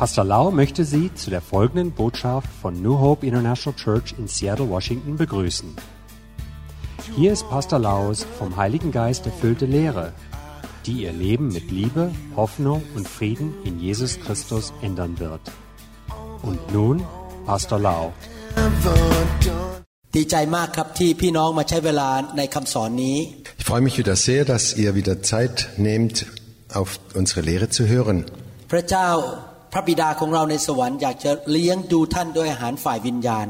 [0.00, 4.68] Pastor Lau möchte Sie zu der folgenden Botschaft von New Hope International Church in Seattle,
[4.70, 5.76] Washington begrüßen.
[7.16, 10.12] Hier ist Pastor Laus vom Heiligen Geist erfüllte Lehre,
[10.86, 15.42] die Ihr Leben mit Liebe, Hoffnung und Frieden in Jesus Christus ändern wird.
[16.42, 17.02] Und nun
[17.46, 18.12] Pastor Lau.
[20.16, 23.16] ดีใจมากครับที่พี่น้องมาใช้เวลาในคำสอนนี้
[23.60, 25.56] Ich freue mich wieder sehr, dass ihr wieder Zeit
[25.88, 26.16] nehmt,
[26.80, 26.90] auf
[27.20, 28.18] unsere Lehre zu hören.
[28.70, 29.08] พระเจ้า
[29.74, 33.48] พระบิดาของเราในสวรรค์อยากจะเลี้ยงดูท่านด้วยอาหารฝ่ายวิญญาณ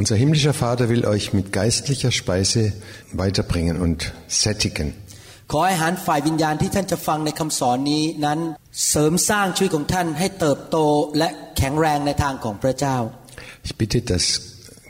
[0.00, 2.62] Unser himmlischer Vater will euch mit geistlicher Speise
[3.22, 3.98] weiterbringen und
[4.42, 4.88] sättigen.
[5.52, 8.38] ขอให้อาหารฝ่ายวิญญาณที่ท่านจะฟังในคำสอนนี้นั้น
[8.88, 10.76] เสริมสร้างชีวิตของท่านให้เติบโต
[11.18, 12.96] และแข็งแรงในทางของพระเจ้า
[13.66, 14.24] Ich bitte, dass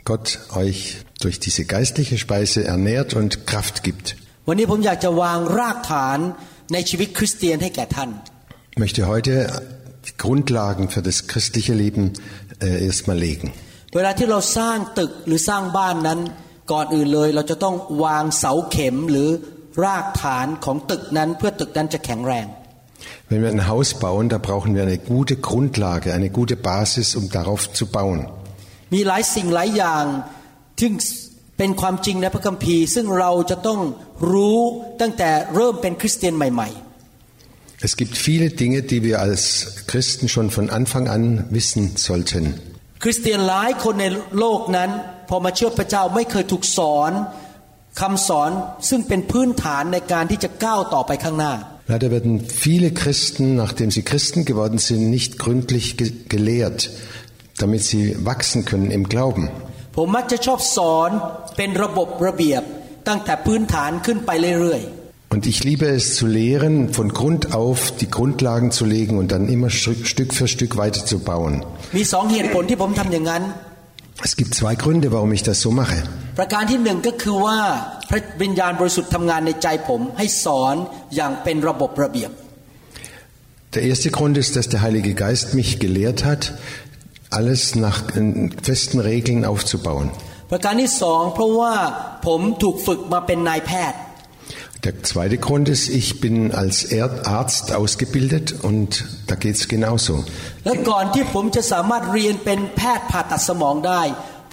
[0.09, 0.25] Gott
[0.61, 0.79] euch
[1.23, 4.07] durch diese geistliche Speise ernährt und Kraft gibt.
[4.47, 6.19] วันนี้ผมอยากจะวางรากฐาน
[6.73, 8.09] ในชีวิตคริสเตียนให้แก่ท่าน
[8.73, 9.76] Ich möchte heute die
[10.17, 12.13] Grundlagen für das christliche Leben
[12.59, 13.47] äh, erstmal legen.
[13.95, 16.19] เวลาที่เราสร้างตึกหรือสร้างบ้านนั้น
[16.71, 19.29] ก่อนอื่นเลย เราจะต้องวางเสาเข็มหรือ
[19.83, 22.47] รากฐานของตึกนั้น เพื่อตึกนั้นจะแข็งแรง
[23.29, 27.25] Wenn wir ein Haus bauen, da brauchen wir eine gute Grundlage, eine gute Basis, um
[27.37, 28.19] darauf zu bauen.
[28.93, 30.05] มีหลายสิ่งหลายอย่าง
[30.79, 30.89] ที่
[31.57, 33.79] เป็นความจริงในพระคัมภีร์ ซึ่งเราจะต้อง
[34.31, 34.59] รู้
[35.01, 36.69] ตั้งแต่เริ่มเป็นคริสเตียนใหม่
[37.81, 42.43] Es gibt viele Dinge, die wir als Christen schon von Anfang an wissen sollten.
[42.59, 44.05] ๆ คริสเตียนหลายคนใน
[44.39, 44.89] โลกนั้น
[45.29, 47.11] พอมาเชื่อพระเจ้าไม่เคยถูกสอน
[48.01, 48.51] คำสอน
[48.89, 51.53] ซึ่งเป็นพื้นฐานในการที่จะก้าวต่อไปข้างหน้า
[51.93, 52.33] Leider werden
[52.65, 56.81] viele Christen, nachdem sie Christen geworden sind, nicht gründlich ge gelehrt,
[57.57, 59.43] damit sie wachsen können im Glauben.
[59.95, 59.97] ผ
[65.27, 69.17] มมักจะชอบสอนเป็นระบบระเบียบ ตั้งแต่พื้นฐานขึ้นไปเรื่อย Und ich liebe es zu lehren, von Grund auf die Grundlagen zu legen
[69.17, 71.53] und dann immer Stück Stück für Stück weiterzubauen.
[71.77, 73.43] ๆ มีสองเหตุผลที่ผมทำอย่างนั้น
[74.27, 75.99] Es gibt zwei Gründe, warum ich das so mache.
[76.39, 77.59] ประการที่หนึ่งก็คือว่า
[78.09, 80.75] พระวิญญาณบริสุทธิ์ทำงานในใจผม ให้สอน
[81.15, 82.31] อย่างเป็นระบบระเบียบ
[83.75, 86.41] Der erste Grund ist, dass der Heilige Geist mich gelehrt hat,
[87.39, 90.07] alles nach äh, festen Regeln aufzubauen.
[90.51, 91.73] ประการที่สองเพราะว่า
[92.27, 93.99] ผมถูกฝึกมาเป็นนายแพทย์
[94.85, 98.89] Der zweite Grund ist, ich bin als Er- Arzt ausgebildet und
[99.29, 100.15] da geht's genauso.
[100.65, 104.01] และก่อนที่ผมจะสามารถเรียนเป็นแพทย์ผ่าตัดสมองได้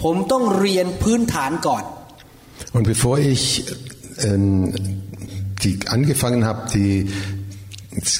[0.03, 1.83] ผมต้องเรียนพื้นฐานก่อน
[2.75, 3.43] Und bevor ich
[4.27, 4.73] ähm,
[5.63, 6.93] die angefangen habe, die,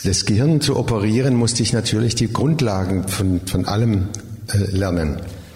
[0.10, 3.94] das Gehirn zu operieren, musste ich natürlich die Grundlagen von, von allem
[4.54, 5.10] äh, lernen.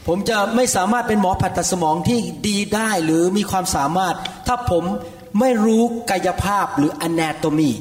[0.09, 4.15] ผมจะไม่สามารถเป็นหมอผ่าตัดสมองที่ดีได้หรือมีความสามารถ
[4.47, 4.83] ถ้าผม
[5.39, 7.73] ไม่รู้กายภาพหรือ anatomy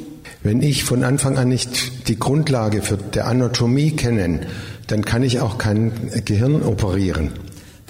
[0.49, 1.73] Wenn ich von Anfang an nicht
[2.09, 4.29] die Grundlage für der Anatomie kenne,
[4.91, 5.81] dann kann ich auch kein
[6.31, 7.27] Gehirn operieren.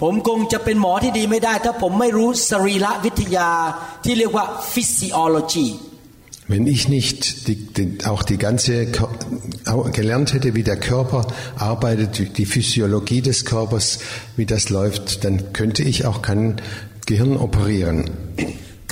[0.01, 3.49] ผมคงจะเป็นหมอที่ดีไม่ได้ ถ้าผมไม่รู้สรีระวิทยา
[4.03, 5.69] ที่เรียกว่า physiology
[6.53, 9.09] Wenn ich nicht die, die, auch die ganze Kör-
[9.73, 11.21] au- gelernt hätte, wie der Körper
[11.71, 13.87] arbeitet, die- die Physiologie des Körpers,
[14.37, 16.43] wie das läuft, dann könnte ich auch kein
[17.07, 17.97] Gehirn operieren.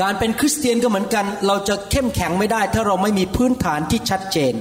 [0.02, 4.54] การเป็นคริสเตียนก็เหมือนกัน เราจะเข้มแข็งไม่ได้ ถ้าเราไม่มีพื้นฐานที่ชัดเจน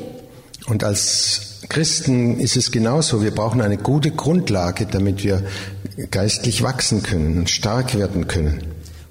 [0.72, 1.02] Und als
[1.74, 2.16] Christen
[2.46, 3.12] ist es genauso.
[3.26, 5.36] Wir brauchen eine gute Grundlage, damit wir
[6.18, 8.54] geistlich wachsen können und stark werden können.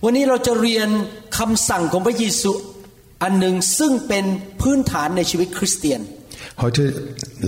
[0.05, 0.89] วันนี้เราจะเรียน
[1.37, 2.51] คำสั่งของพระเยซู
[3.23, 4.25] อันหนึ่งซึ่งเป็น
[4.61, 6.01] พื้นฐานในชีวิตคริสเตียน
[6.65, 6.83] Heute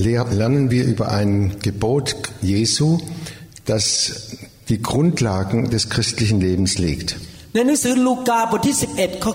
[0.05, 1.31] lehr- lernen wir über ein
[1.67, 2.05] Gebot
[2.53, 2.87] Jesu,
[3.71, 3.83] das
[4.69, 7.09] die Grundlagen des christlichen Lebens legt.
[7.53, 9.33] ในหนังสือลูกาบทที่ 11 ข้อ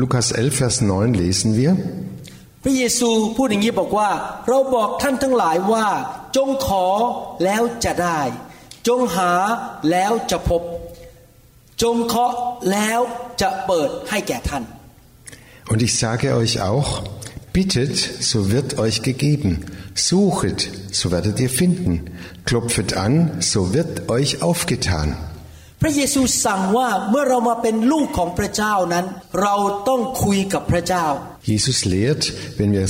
[0.00, 1.72] Lukas 11, Vers 9 lesen wir.
[1.76, 4.10] 9 พระเยซูพูดอย่างนี้บอกว่า
[4.48, 5.86] เราบอกท่านทั้งหลายว่า
[6.36, 6.86] จงขอ
[7.44, 8.20] แล้วจะได้
[8.88, 9.32] จงหา
[9.90, 10.62] แล้วจะพบ
[11.82, 12.32] จงเคาะ
[12.72, 13.00] แล้ว
[13.40, 14.64] จะเปิดให้แก่ท่าน
[15.70, 16.88] Und ich sage euch auch,
[17.52, 17.96] bittet,
[18.30, 19.50] so wird euch gegeben.
[19.94, 20.60] Suchet,
[20.90, 21.92] so werdet ihr finden.
[22.44, 25.08] Klopfet an, so wird euch aufgetan.
[25.80, 29.06] พระเยซูสั่งว่าเมื่อเรามาเป็นลูกของพระเจ้านั้น
[29.42, 29.54] เรา
[29.88, 31.06] ต้องคุยกับพระเจ้า
[31.52, 32.22] Jesus lehrt,
[32.58, 32.86] wenn wir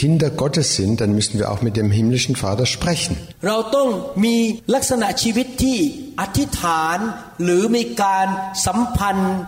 [0.00, 3.12] Kinder Gottes sind, dann müssen wir auch mit dem himmlischen Vater sprechen.
[3.46, 3.88] เราต้อง
[4.24, 4.36] มี
[4.74, 5.78] ลักษณะชีวิตที่
[6.20, 6.98] อธิษฐาน
[7.42, 8.26] หรือมีการ
[8.66, 9.38] สัมพันธ์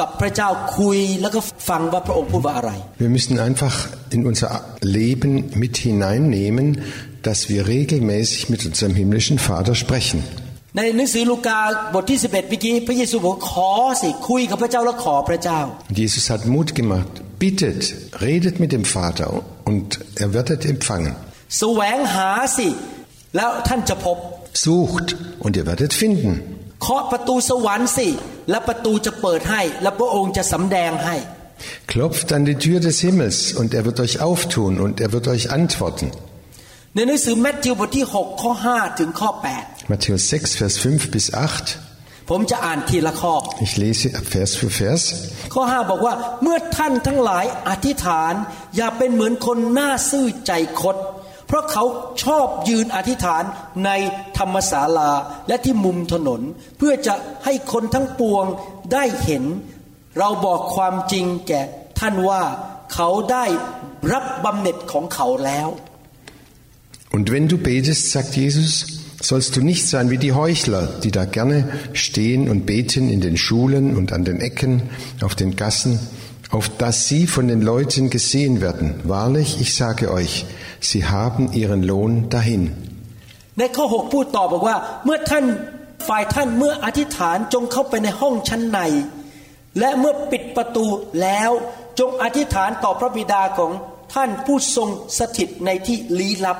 [0.00, 0.48] กับพระเจ้า
[0.78, 2.70] คุยแล้วก็ฟังว่าพระองค์พูดว่าอะไร
[3.04, 3.74] Wir müssen einfach
[4.16, 4.48] in unser
[4.98, 5.32] Leben
[5.62, 6.66] mit hineinnehmen,
[7.28, 10.18] dass wir regelmäßig mit unserem himmlischen Vater sprechen.
[10.76, 11.58] ในหนังสือลูกา
[11.94, 13.70] บทที่ 11เมื่อกี้พระเยซูบอกขอ
[14.02, 15.60] สิคุยกับพระเจ้าแล้วขอพระเจ้า
[15.90, 17.12] Und Jesus hat Mut gemacht.
[17.42, 17.80] Bittet,
[18.26, 19.28] redet mit dem Vater
[19.70, 19.86] und
[20.22, 21.14] er wird es empfangen.
[21.58, 22.68] แสวงหาสิ
[23.36, 24.16] แล้วท่านจะพบ
[24.64, 25.08] Sucht
[25.44, 26.32] und ihr werdet finden.
[26.82, 28.08] เคาะประตูสวรรค์สิ
[28.50, 31.16] และประตูจะเปิดให้ และพระองค์จะสำแดงให้
[31.90, 35.44] Klopft an die Tür des Himmels und er wird euch auftun und er wird euch
[35.58, 36.06] antworten.
[36.94, 39.30] ในหนังสือแมทธิวบทที่ 6 ข้อ 5 ถึงข้อ
[39.89, 41.77] Matthäus 6, Vers 5 bis 8.
[41.77, 41.87] 8
[42.29, 43.33] ผมจะอ่านทีละข้อ
[43.65, 45.03] Ich lese Vers für Vers.
[45.53, 46.13] ข้อ5บอกว่า
[46.43, 48.33] เมื่อท่านทั้งหลายอธิษฐาน
[48.75, 50.51] อย่าเป็นเหมือนคนหน้าซื่อใจ
[50.81, 50.95] คด
[51.47, 51.83] เพราะเขา
[52.23, 53.43] ชอบยืนอธิษฐาน
[53.85, 53.91] ใน
[54.37, 55.11] ธรรมศาลา
[55.47, 56.41] และที่มุมถนน
[56.77, 58.45] เพื่อจะให้คนทั้งปวง
[58.93, 59.43] ได้เห็น
[60.19, 61.61] เราบอกความจริงแก่
[61.99, 62.41] ท่านว่า
[62.93, 63.45] เขาได้
[64.13, 65.69] รับบำเหน็จของเขาแล้ว
[67.15, 68.71] Und wenn du betest, sagt Jesus,
[69.20, 73.36] sollst du nicht sein wie die Heuchler, die da gerne stehen und beten in den
[73.36, 74.82] Schulen und an den Ecken,
[75.22, 75.98] auf den Gassen,
[76.50, 78.94] auf dass sie von den Leuten gesehen werden.
[79.04, 80.44] Wahrlich, ich sage euch,
[80.80, 82.64] sie haben ihren Lohn dahin.
[83.58, 85.44] ในข้อ 6 พูดต่อบอกว่า เมื่อท่าน
[86.08, 88.80] ฝ่ายท่านเมื่ออธิษฐานจงเข้าไปในห้องชั้นใน
[89.78, 90.86] และเมื่อปิดประตู
[91.22, 91.50] แล้ว
[91.98, 93.70] จงอธิษฐานต่อพระบิดาของ
[94.14, 94.88] ท่านผู้ทรง
[95.18, 96.58] สถิตในที่ลี้ลับ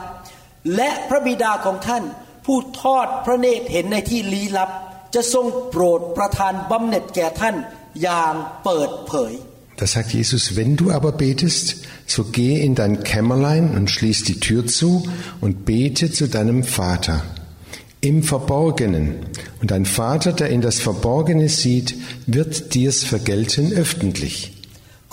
[0.76, 2.02] และพระบิดาของท่าน
[2.46, 4.70] ผู้ทอดพระเนตรเห็นในที่ลี้ลับ
[5.14, 7.56] จะทรงโปรดประทานบำเหน็จแก่ท่าน
[8.02, 9.34] อย่างเปิดเผย
[9.80, 11.66] Da sagt Jesus, wenn du aber betest,
[12.06, 14.90] so geh in dein Kämmerlein und schließ die Tür zu
[15.40, 17.18] und bete zu deinem Vater
[18.02, 19.26] im Verborgenen.
[19.60, 21.94] Und dein Vater, der in das Verborgene sieht,
[22.26, 24.36] wird dir's vergelten öffentlich.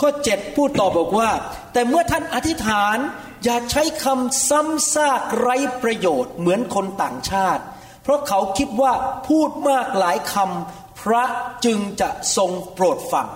[0.04, 1.31] ข้อ7พูดต่อบอกว่า
[1.74, 2.98] แต่เมื่อท่านอธิษฐาน
[3.44, 7.62] อย่าใช้คำซ้ำซากไร้ประโยชน์เหมือนคนต่างชาติ
[8.02, 8.93] เพราะเขาคิดว่า
[9.29, 11.25] พูดมากหลายคำพระ
[11.64, 13.29] จึงจะทรงโปรดฟัง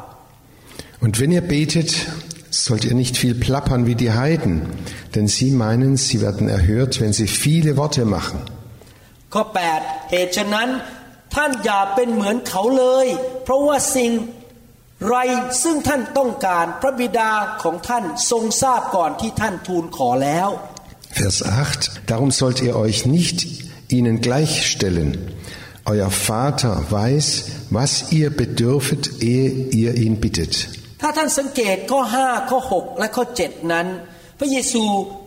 [1.05, 1.91] Und wenn ihr betet,
[2.65, 4.55] sollt ihr nicht viel plappern wie die Heiden,
[5.15, 8.39] denn sie meinen, sie werden erhört, wenn sie viele Worte machen.
[9.35, 9.43] ข้อ
[9.77, 10.69] 8เหตุฉะนั้น
[11.35, 13.07] ท่านอย่าเป็นเหมือนเขาเลย
[13.45, 14.11] เพราะว่าสิ่ง
[15.08, 15.16] ไร
[15.64, 17.32] ซึ่งท่านต้องการพระบิดา
[17.64, 20.50] ของท่านทรงทราบก่อนที่ท่านทูลขอแล้ว
[21.22, 22.10] Vers 8.
[22.12, 23.38] Darum sollt ihr euch nicht
[23.98, 25.10] ihnen gleichstellen.
[25.86, 27.28] Euer Vater weiß,
[27.70, 29.48] was ihr bedürfet, ehe
[29.82, 30.54] ihr ihn bittet.
[31.02, 33.88] ถ้าท่านสังเกตข้อ 5 ข้อ 6 และข้อ 7 นั้น
[34.40, 34.84] พระเยซู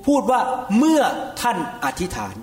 [0.06, 0.41] พูดว่า
[0.79, 1.03] เมื่อ
[1.43, 2.37] ท่านอธิษฐาน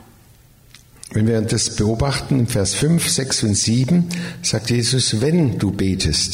[1.15, 4.09] Wenn wir das beobachten, in Vers 5, 6 und 7,
[4.41, 6.31] sagt Jesus, wenn du betest.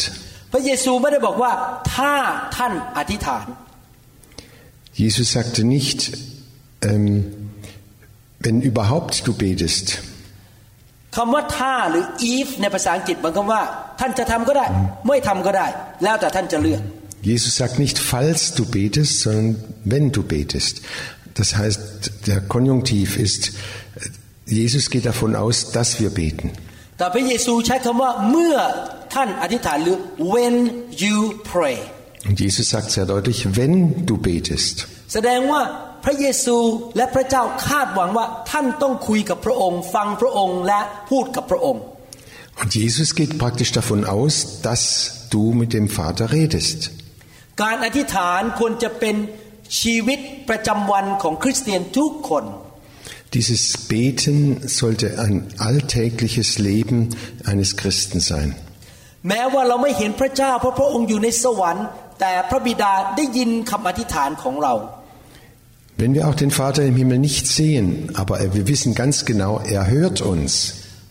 [0.54, 1.52] พระเยซูไม่ได้บอกว่า
[1.96, 2.14] ถ้า
[2.58, 3.46] ท่านอธิษฐาน
[5.04, 6.00] Jesus sagte nicht,
[6.90, 7.06] ähm,
[8.44, 9.88] wenn überhaupt du betest.
[11.16, 13.62] คำว่าถ้าหรือ if ในภาษาอังกฤษหมายความว่า
[14.00, 14.66] ท่านจะทำก็ได้
[15.08, 15.68] ไม่ทำก็ได้
[16.04, 16.82] แล้วแต่ท่านจะเลือก
[17.22, 20.82] Jesus sagt nicht, falls du betest, sondern wenn du betest.
[21.34, 23.52] Das heißt, der Konjunktiv ist,
[24.46, 26.52] Jesus geht davon aus, dass wir beten.
[26.99, 28.57] แต่พระเยซูใช้คำว่าเมื่อ
[29.15, 29.97] ท่านอธิษฐานหรือ
[30.35, 30.55] when
[31.03, 31.17] you
[31.53, 31.77] pray
[32.29, 33.75] Und Jesus sagt sehr deutlich, wenn
[34.09, 34.75] du betest.
[35.15, 35.63] แสดงว่า
[36.05, 36.57] พระเยซู
[36.97, 40.81] และพระเจ้าคาดหวังว่าท่านต้องคุยกับพระองค์ ฟังพระองค์และ
[41.11, 41.83] พูดกับพระองค์
[42.61, 44.35] Und Jesus geht praktisch davon aus,
[44.69, 44.83] dass
[45.35, 46.79] du mit dem Vater redest.
[47.63, 49.17] การอธิษฐานควรจะเป็น
[49.81, 50.19] ชีวิต
[50.49, 52.45] ประจำวันของคริสเตียนทุกคน
[53.34, 57.10] Dieses Beten sollte ein alltägliches Leben
[57.46, 58.50] eines Christen sein.
[59.28, 61.86] แม้ว่าเราไม่เห็นพระเจ้าเพราะพระองค์อยู่ในสวรรค์
[62.20, 64.76] แต่พระบิดาได้ยินคำอธิษฐานของเรา
[66.02, 67.88] Wenn wir auch den Vater im Himmel nicht sehen,
[68.22, 70.52] aber wir wissen ganz genau, er hört uns.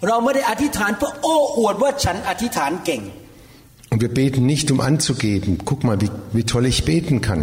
[0.07, 3.03] เราไม่ได้อธิษฐานเพื่อโอ้อวดว่าฉันอธิษฐานเก่ง
[3.91, 7.43] Und wir beten nicht, um anzugeben, guck mal, wie, wie toll ich beten kann.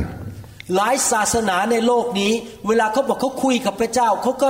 [0.76, 2.32] หลายศาสนาในโลกนี้
[2.68, 4.50] เวลาเขาบอกเขาคุยกับพระเจ้าเขาก็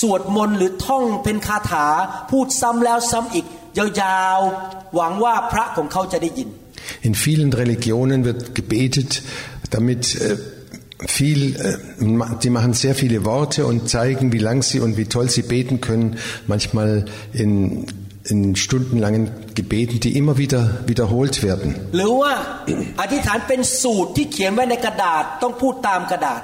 [0.00, 1.86] สวดมนต์หรือท่องเป็นคาถา
[2.30, 3.46] พูดซ้ำแล้วซ้ำอีก
[3.78, 6.48] ยาวๆหวังว่าพระของเขาจะได้ยิน
[7.08, 9.10] In vielen Religionen wird gebetet,
[9.70, 10.36] damit äh,
[11.16, 15.06] viel, äh, ma- die machen sehr viele Worte und zeigen, wie lang sie und wie
[15.14, 16.08] toll sie beten können,
[16.52, 16.90] manchmal
[17.32, 17.86] in,
[18.24, 19.24] in stundenlangen
[19.54, 21.68] Gebeten, die immer wieder wiederholt werden.
[21.96, 22.32] หรือว่า
[23.00, 26.42] อธิษฐานเป็นสูตรที่เขียนไว้ในกระดาษต้องพูดตามกระดาษ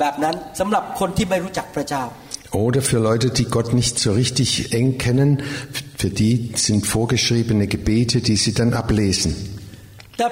[0.00, 2.04] แบบนั้นสำหรับคนที่ไม่รู้จักพระเจ้า
[2.51, 5.43] Oder für Leute, die Gott nicht so richtig eng kennen,
[5.97, 9.35] für die sind vorgeschriebene Gebete, die sie dann ablesen.
[10.17, 10.27] แต่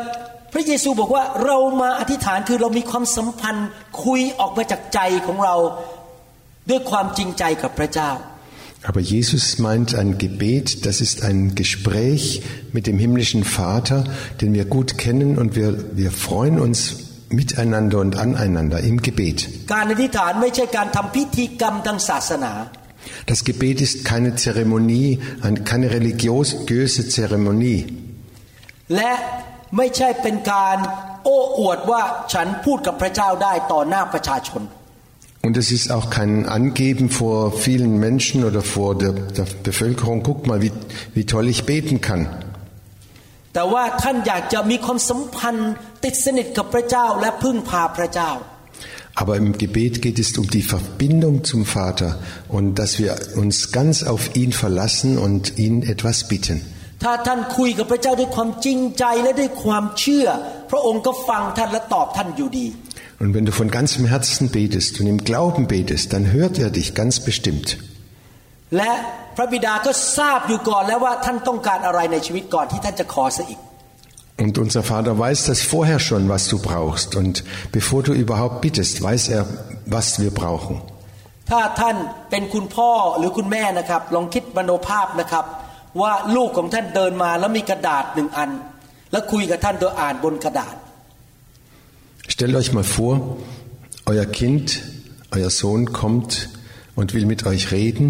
[0.53, 3.67] พระเยซูบอกว่าเรามาอธิษฐานคือเรามีความสัมพันธ์
[4.03, 5.55] คุยออกมาจากใจของเรา
[6.69, 8.11] ด้วยความจริงใจกับพระเจ้า
[8.89, 14.03] Aber Jesus meint ein Gebet, das ist ein Gespräch mit dem himmlischen Vater,
[14.41, 16.79] den wir gut kennen und wir, wir freuen uns
[17.39, 19.37] miteinander und aneinander im Gebet.
[19.73, 22.53] การอธิษฐานไม่ใช่การทำพิธีกรรมทางศาสนา
[23.31, 25.09] Das Gebet ist keine Zeremonie,
[25.45, 27.79] ein- keine religiöse Zeremonie.
[28.95, 29.11] และ
[29.77, 30.77] ไม่ใช่เป็นการ
[31.23, 32.01] โอ้อวดว่า
[32.33, 34.63] ฉันพูดกับพระเจ้าได้ต่อหน้าประชาชน
[35.47, 40.39] Und es ist auch kein Angeben vor vielen Menschen oder vor der, der Bevölkerung, guck
[40.49, 40.71] mal, wie,
[41.13, 42.21] wie toll ich beten kann.
[43.53, 45.71] แต่ว่าท่านอยากจะมีความสัมพันธ์
[46.03, 48.31] ติดสนิทกับพระเจ้าและพึ่งพาพระเจ้า
[49.21, 52.19] Aber im Gebet geht es um die Verbindung zum Vater
[52.49, 56.57] und dass wir uns ganz auf ihn verlassen und ihn etwas bitten.
[57.03, 60.27] ถ้าท่านคุยกับพระเจ้าด้วยความจริงใจและด้วยความเชื่อ
[60.71, 62.67] พระองค์ก็ฟังท่านและตอบท่านอยู่ดี
[63.21, 66.87] Und wenn du von ganzem Herzen betest und im Glauben betest, dann hört er dich
[67.01, 67.67] ganz bestimmt.
[68.77, 68.91] และ
[69.28, 73.59] พ ระบิดาก็ทราบอยู่ก่อนแล้วว่าท่านต้องการอะไรในชีวิตก่อนที่ท่านจะขอซะอีก
[74.43, 77.15] Und unser Vater weiß das vorher schon, was du brauchst.
[77.15, 77.35] Und
[77.71, 79.47] bevor du überhaupt bittest, weiß er,
[79.85, 80.75] was wir brauchen.
[81.49, 81.95] ถ้าท่าน
[82.29, 85.45] เป็นคุณพ่อหรือคุณแม่นะครับ ลองคิดมโนภาพนะครับ
[86.01, 88.49] ว่าลูกของท่านเดินมาแล้วมีกระดาษหนึ่งอัน
[89.11, 90.75] แล้วคุยกับท่านโดยอ่านบนกระดาษ
[92.33, 93.13] Stellt euch mal vor,
[94.11, 94.67] euer Kind,
[95.35, 96.49] euer Sohn kommt
[96.97, 98.07] und will mit euch reden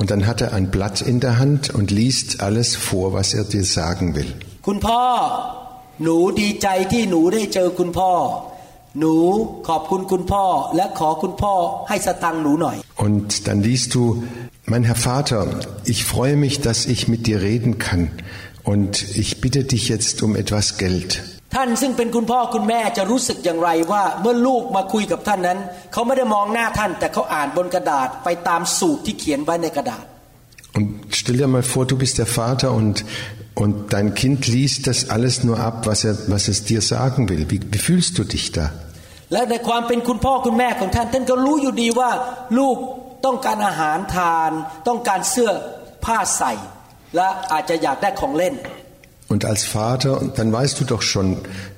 [0.00, 3.44] und dann hat er ein Blatt in der Hand und liest alles vor, was er
[3.44, 4.30] dir sagen will.
[4.66, 5.00] คุณพ่อ
[6.02, 8.10] หนูดีใจที่หนูได้เจอคุณพ่อ
[8.98, 9.14] หนู
[9.68, 10.44] ขอบคุณคุณพ่อ
[10.76, 11.54] และขอคุณพ่อ
[11.88, 14.02] ให้สตังค์หนูหน่อย Und dann liest du,
[14.72, 15.40] mein Herr Vater,
[15.92, 18.02] ich freue mich, dass ich mit dir reden kann
[18.72, 21.10] und ich bitte dich jetzt um etwas Geld.
[21.55, 25.59] ท่านซึ่งเป็นคุณพ่อคุณแม่จะรู้สึกอย่างไรว่าเมื่อลูกมาคุยกับท่านนั้น
[25.93, 30.05] เขาไม่ได้มองหน้าท่าน แต่เขาอ่านบนกระดาษไปตามสูตรที่เขียนไว้ในกระดาษ
[30.77, 30.87] Und
[31.19, 33.03] stell dir mal vor, du bist der Vater und,
[33.55, 37.45] und dein Kind liest das alles nur ab, was, er, was es dir sagen will.
[37.49, 38.65] Wie, wie fühlst du dich da?
[39.33, 42.11] และในความเป็นคุณพ่อคุณแม่ของท่าน ท่านก็รู้อยู่ดีว่า
[42.57, 42.77] ลูก
[43.25, 44.51] ต้องการอาหารทาน
[44.87, 45.51] ต้องการเสื้อ
[46.05, 46.53] ผ้าใส่
[47.15, 48.53] และอาจจะอยากได้ของเล่น
[49.30, 51.28] Und als Vater, dann weißt du doch schon,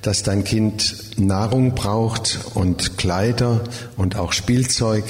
[0.03, 3.61] dass dein Kind Nahrung braucht und Kleider
[3.97, 5.05] und auch Spielzeug.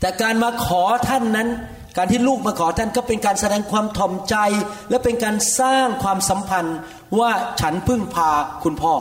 [0.00, 1.48] แต่การมาขอท่านนั้น
[1.96, 4.36] การที่ลูกมาขอท่านก็เป็นการแสดงความถ่อมใจ
[4.90, 6.78] และเป็นการสร้างความสัมพันธ์
[7.18, 8.30] ว่าฉันพึ่งพา
[8.64, 8.94] คุณพ่อ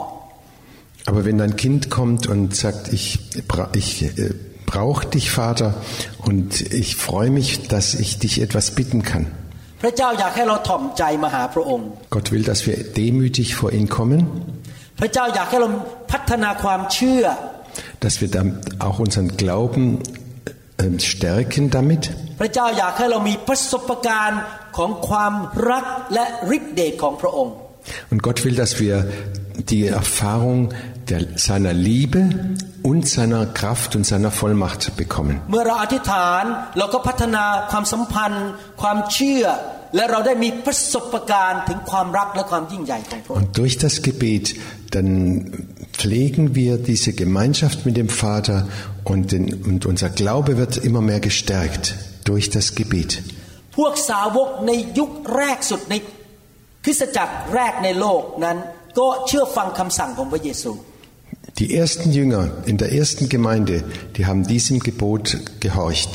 [1.10, 3.06] Aber wenn dein Kind kommt und sagt, ich,
[3.52, 4.34] bra- ich äh,
[4.66, 5.70] brauche dich, Vater,
[6.28, 6.50] und
[6.84, 9.26] ich freue mich, dass ich dich etwas bitten kann.
[9.82, 14.22] พระเจ้าอยากให้เราถ่อมใจมาหาพระองค์ Gott will, dass wir demütig vor ihn kommen,
[15.00, 15.70] พระเจ้าอยากให้เรา
[16.12, 17.26] พัฒนาความเชื่อ
[18.04, 19.86] dass wir dann auch unseren Glauben
[20.78, 22.04] äh, stärken damit.
[22.40, 24.42] พระเจ้าอยากให้เรามีประสบการณ์
[24.78, 25.34] ของความ
[25.70, 26.26] รักและ
[26.58, 27.54] ฤทธิเดชของพระองค์
[28.12, 28.96] Und Gott will, dass wir
[29.72, 30.60] die Erfahrung
[31.10, 32.20] der, seiner Liebe
[32.90, 35.36] und seiner Kraft und seiner Vollmacht bekommen.
[35.52, 36.44] เมื่อเราอธิษฐาน
[36.78, 38.48] เราก็พัฒนาความสัมพันธ์
[38.82, 39.46] ความเชื่อ
[39.96, 44.46] และเราได้มีประสบการณ์ถึงความรักและความยิ่งใหญ่ของพระองค์ Und durch das Gebet,
[44.96, 45.10] dann
[46.00, 48.58] pflegen wir diese Gemeinschaft mit dem Vater
[49.12, 51.84] und, den, und unser Glaube wird immer mehr gestärkt
[52.30, 53.12] durch das Gebet.
[53.78, 55.96] พวกสาวกในยุคแรกสุดใน
[56.84, 58.58] คริสตจักรแรกในโลกนั้น
[59.00, 60.72] ก็เชื่อฟังคำสั่งของพระเยซู
[61.60, 63.84] Die ersten Jünger in der ersten Gemeinde,
[64.16, 65.26] die haben diesem Gebot
[65.60, 66.14] gehorcht.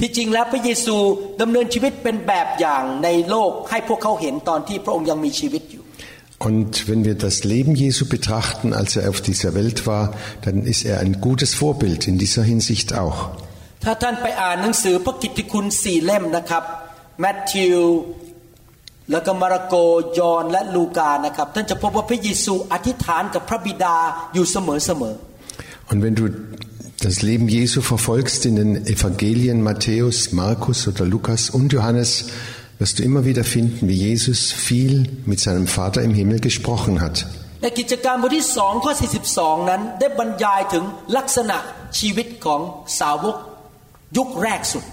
[0.00, 0.96] ที่จริงแล้วพระเยซู
[1.40, 5.82] ดำเนินชีวิตเป็นแบบอย่างในโลกให้พวกเขาเห็นตอนที่พระองค์ยังมีชีวิตอยู่
[6.48, 10.04] Und wenn wir das Leben Jesu betrachten, als er auf dieser Welt war,
[10.44, 13.18] dann ist er ein gutes Vorbild in dieser Hinsicht auch.
[13.84, 16.64] ถ้าท่านไปอ่านหนังสือพระกิตติคุณสี่เล่มนะครับ
[17.20, 17.78] แมทธิว
[19.11, 19.75] แล้วก็มาระโก
[20.19, 23.95] ยอห์นและลูกานะครับท่านจะพบว่าพระเยซูอธิษฐานกับพระบิดา
[24.33, 25.15] อยู่เสมอเสมอ
[25.89, 26.25] Und wenn du
[27.05, 32.09] das Leben Jesu verfolgst in den Evangelien Matthäus, Markus oder Lukas und Johannes,
[32.79, 34.93] wirst du immer wieder finden, wie Jesus viel
[35.25, 37.17] mit seinem Vater im Himmel gesprochen hat.
[37.63, 38.93] ในกิจการบทที่สองข้อ
[39.31, 40.83] 42 นั้นได้บรรยายถึง
[41.17, 41.57] ลักษณะ
[41.99, 42.61] ชีวิตของ
[42.99, 43.35] สาวก
[44.17, 44.83] ยุคแรกสุด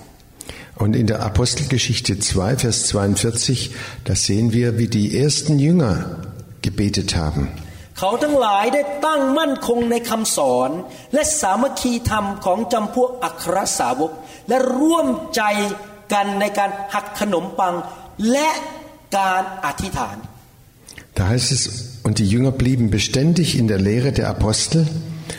[0.78, 3.72] Und in der Apostelgeschichte 2, Vers 42,
[4.04, 6.22] da sehen wir, wie die ersten Jünger
[6.62, 7.48] gebetet haben.
[21.16, 24.86] Da heißt es, und die Jünger blieben beständig in der Lehre der Apostel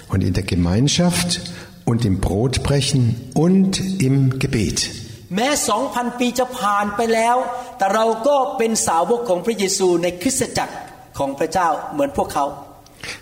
[0.09, 1.39] und in der Gemeinschaft
[1.85, 5.08] und im Brotbrechen und im Gebet.
[5.35, 7.35] แม้สองพันปีจะผ่านไปแล้ว
[7.77, 10.75] แต่เราก็เป็นสาวกของพระเยซูในคริสตจักร
[11.17, 12.45] ของพระเจ้าเหมือนพวกเขา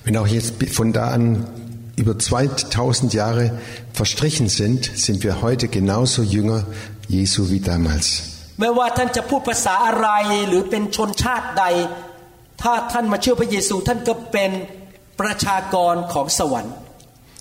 [0.05, 1.23] Wenn auch jetzt von da an
[2.01, 3.45] über 2000 Jahre
[3.93, 6.61] verstrichen sind, sind wir heute genauso Jünger
[7.15, 8.07] Jesu wie damals.
[8.59, 10.09] ไม่ว่าท่านจะพูดภาษาอะไร
[10.47, 11.65] หรือเป็นชนชาติใด
[12.61, 14.51] ถ้าท่านมาเชื่อพระเยซูท่านก็เป็น
[15.19, 16.73] ประชากรของสวรรค์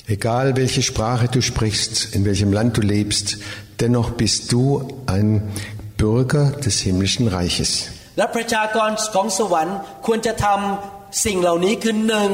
[0.07, 3.37] Egal welche Sprache du sprichst, in welchem Land du lebst,
[3.79, 5.51] dennoch bist du ein
[5.97, 7.71] Bürger des himmlischen Reiches.
[8.17, 12.31] และประชากรของสวรรค์ควรจะทำสิ่งเหล่านี้คือหนึ่ง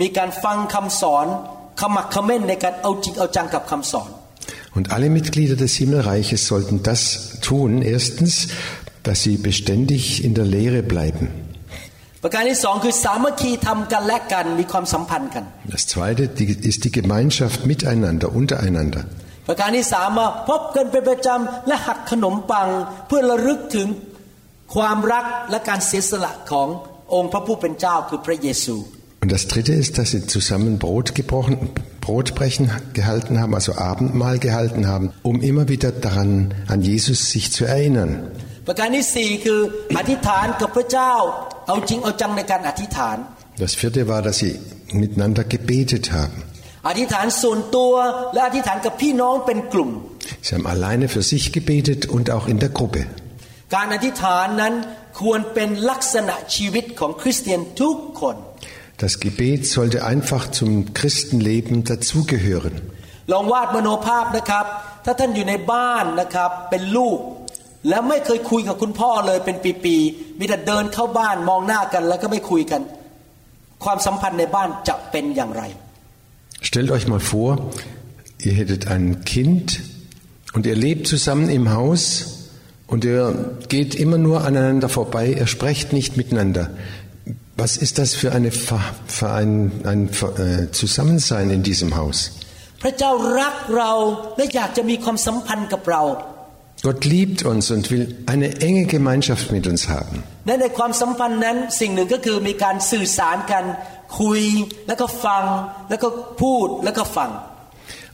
[0.00, 1.26] มีการฟังคำสอน
[1.80, 4.10] ขมักเขม้นในการเอาจริงเอาจังกับคำสอน
[4.76, 7.00] Und alle Mitglieder des Himmelreiches sollten das
[7.40, 7.82] tun.
[7.82, 8.48] Erstens,
[9.02, 11.43] dass sie beständig in der Lehre bleiben.
[15.74, 19.02] Das zweite die- ist die Gemeinschaft miteinander, untereinander.
[19.48, 22.68] ประการที่สามมาพบกันเป็นประจำและหักขนมปัง
[23.06, 23.88] เพื่อระลึกถึง
[24.74, 26.68] ความรักและการเสียสละของ
[27.14, 28.76] องค์พระผู้เป็นเจ้าคือพระเยซู
[29.22, 31.54] Und das dritte ist, dass sie zusammen Brot gebrochen,
[32.06, 32.64] Brotbrechen
[32.94, 38.12] gehalten haben, also Abendmahl gehalten haben, um immer wieder daran, an Jesus sich zu erinnern.
[38.66, 39.60] ประการที่สี่คือ
[39.98, 41.12] อธิษฐานกับพระเจ้า
[41.66, 43.16] เอาจริงเอาจังในการอธิษฐาน
[43.64, 44.52] Das vierte war, dass sie
[45.02, 46.36] miteinander gebetet haben.
[46.88, 47.92] อธิษฐานส่วนตัว
[48.34, 49.90] และอธิษฐานกับพี่น้องเป็นกลุ่ม
[50.44, 53.02] Sie haben alleine für sich gebetet und auch in der Gruppe.
[53.74, 54.74] การอธิษฐานนั้น
[55.20, 58.36] ควรเป็นลักษณะชีวิตของคริสเตียนทุกคน
[59.02, 62.74] Das Gebet sollte einfach zum Christenleben dazugehören.
[63.32, 64.66] ลองวาดมโนภาพนะครับ
[65.04, 67.18] ถ้าท่านอยู่ในบ้านนะครับ เป็นลูก
[67.88, 72.80] แล้วไม่เคยคุยกับคุณพ่อเลยเป็นปีๆ มีแต่เดินเข้าบ้านมองหน้ากันแล้วก็ไม่คุยกัน
[73.84, 75.62] ความสัมพันธ์ในบ้านจะเป็นอย่างไร
[76.68, 77.50] Stellt euch mal vor,
[78.46, 79.66] ihr hättet ein Kind
[80.54, 82.02] und ihr lebt zusammen im Haus
[82.92, 83.24] und ihr
[83.74, 86.64] geht immer nur aneinander vorbei, ihr sprecht nicht miteinander.
[87.62, 89.52] Was ist das für, eine, Ver- für ein,
[89.92, 92.18] ein Ver- äh, Zusammensein in diesem Haus?
[92.82, 93.92] พระเจ้ารักเรา
[94.36, 96.02] และอยากจะมีความสัมพันธ์กับเรา
[96.84, 100.16] Gott liebt uns und will eine enge Gemeinschaft mit uns haben.
[100.46, 103.64] และในความสัมพันธ์นั้นสิ่งหนึ่งก็คือมีการสื่อสารกัน
[104.20, 104.42] คุย
[104.88, 105.44] แล้วก็ฟัง
[105.90, 106.08] แล้วก็
[106.42, 107.30] พูดแล้วก็ฟัง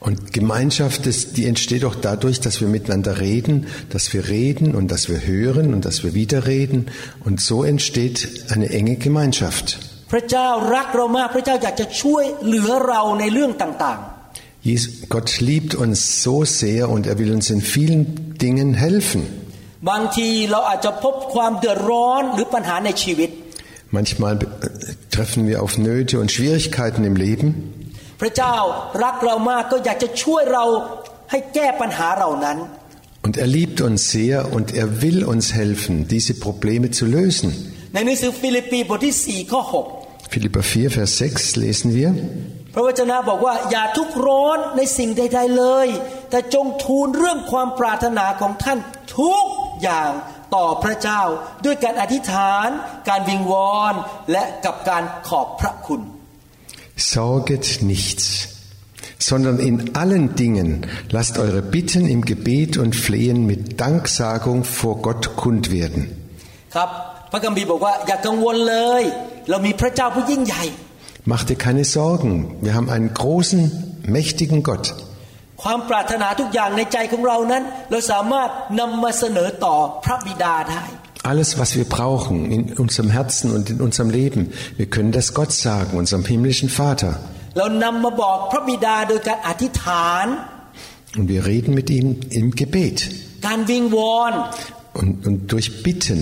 [0.06, 4.90] Und Gemeinschaft, das, die entsteht auch dadurch, dass wir miteinander reden, dass wir reden und
[4.92, 6.90] dass wir hören und dass wir wieder reden.
[7.24, 9.66] Und so entsteht eine enge Gemeinschaft.
[10.12, 14.00] พระเจ้ารักเรามาก พระเจ้าอยากจะช่วยเหลือเราในเรื่องต่าง
[14.62, 18.02] Jesus, Gott liebt uns so sehr und er will uns in vielen
[18.44, 19.22] Dingen helfen.
[19.54, 23.30] ๆ บางทีเราอาจจะพบความเดือดร้อนหรือปัญหาในชีวิต
[23.98, 24.46] Manchmal äh,
[25.16, 27.48] treffen wir auf Nöte und Schwierigkeiten im Leben.
[28.20, 28.54] พระเจ้า
[29.04, 30.64] รักเรามากก็อยากจะช่วยเรา
[31.30, 32.59] ให้แก้ปัญหาเหล่านั้น
[33.26, 37.48] Und er liebt uns sehr und er will uns helfen, diese Probleme zu lösen.
[37.94, 39.62] ในหนังสือฟิลิปปีบทที่4ข้อ
[40.32, 42.11] Philipper 4, Vers 6 lesen wir.
[42.71, 45.88] 6พระวจนะบอกว่าอย่าทุกข์ร้อนในสิ่งใด ๆเลย
[46.29, 48.79] แต่จงทูลเรื่องความปรารถนาของท่าน
[49.19, 49.45] ทุก
[49.81, 50.12] อย่าง
[50.55, 51.21] ต่อพระเจ้า
[51.65, 52.67] ด้วยการอธิษฐาน
[53.10, 53.93] การวิงวอน
[54.31, 56.01] และกับการขอบพระคุณ
[57.13, 58.25] Sorget nichts,
[59.29, 60.69] sondern in allen Dingen
[61.15, 66.01] lasst eure Bitten im Gebet und Flehen mit Danksagung vor Gott kund werden.
[66.75, 66.89] ครับ
[67.31, 69.03] พระคัมภีร์บอกว่าอย่ากังวลเลย
[69.49, 70.63] เรามีพระเจ้าผู้ยิ่งใหญ่
[71.24, 73.61] Macht dir keine Sorgen, wir haben einen großen,
[74.06, 74.94] mächtigen Gott.
[75.62, 78.48] ความปรารถนาทุกอย่างในใจของเรานั้น เราสามารถ
[78.80, 80.85] นำมาเสนอต่อพระบิดาได้
[81.32, 84.40] Alles, was wir brauchen in unserem Herzen und in unserem Leben,
[84.76, 87.12] wir können das Gott sagen, unserem himmlischen Vater.
[87.59, 90.26] เรานำมาบอกพระบิดาโดยการอธิษฐาน
[91.18, 92.06] Und wir reden mit ihm
[92.38, 92.98] im Gebet
[93.46, 94.32] การวิงวอน
[95.00, 96.20] und, und durch Bitten.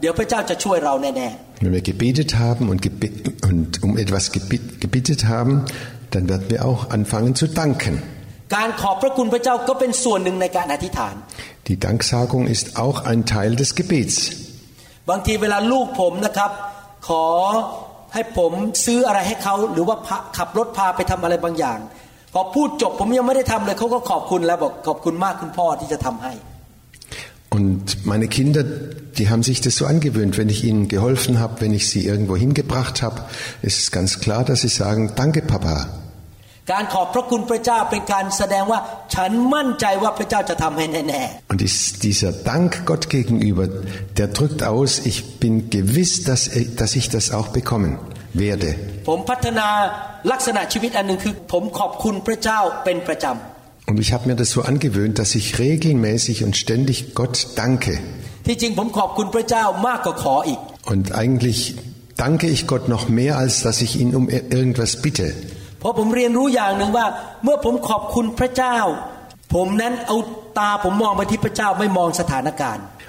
[0.00, 1.28] พออธิษฐานแล้ววิงวอนเสร็จก็ขอบคุณพระเจ้าว่าเดี๋ยวพระเจ้าจะช่วยเราแน่
[1.62, 3.06] Wenn wir gebetet haben und, gebe
[3.50, 5.52] und um etwas gebit gebittet haben,
[6.12, 7.94] dann werden wir auch anfangen zu danken.
[8.26, 11.14] ๆการขอบพระคุณพระเจ้าก็เป็นส่วนหนึ่งในการอธิษฐาน
[11.68, 14.16] Die Danksagung ist auch ein Teil des Gebets.
[15.10, 16.50] บางทีเวลาลูกผมนะครับ
[17.08, 17.24] ขอ
[18.14, 18.52] ให้ผม
[18.86, 21.78] ซื้ออะไรให้เขาหรือว่าพาขับรถพาไปทำอะไรบางอย่าง
[22.34, 26.34] พอพูดจบผมยังไม่ได้ทำเลยเขาก็ขอบคุณแล้วบอกขอบคุณมากคุณพ่อที่จะทำให้
[27.56, 28.64] Und meine Kinder,
[29.17, 32.35] die haben sich das so angewöhnt, wenn ich ihnen geholfen habe, wenn ich sie irgendwo
[32.45, 33.17] hingebracht habe,
[33.61, 35.77] ist es ganz klar, dass sie sagen, danke Papa.
[36.73, 38.79] การขอบพระคุณพระเจ้าเป็นการแสดงว่า
[39.15, 43.65] ฉันมั่นใจว่าพระเจ้าจะทำให้แน่ Und dies, dieser Dank Gott gegenüber,
[44.19, 47.91] der drückt aus, ich bin gewiss, dass, ich- dass ich das auch bekommen
[48.43, 48.69] werde.
[48.91, 49.67] ๆผมพัฒนา
[50.31, 53.25] ลักษณะชีวิตอันหนึ่งคือ ผมขอบคุณพระเจ้าเป็นประจ
[53.90, 57.98] Und ich habe mir das so angewöhnt, dass ich regelmäßig und ständig Gott danke.
[60.86, 61.74] Und eigentlich
[62.16, 65.34] danke ich Gott noch mehr, als dass ich ihn um irgendwas bitte.